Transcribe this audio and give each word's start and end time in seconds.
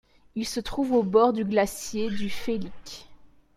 Il 0.33 0.47
se 0.47 0.59
trouve 0.59 0.93
au 0.93 1.03
bord 1.03 1.31
du 1.31 1.45
glacier 1.45 2.09
du 2.09 2.31
Félik. 2.31 3.07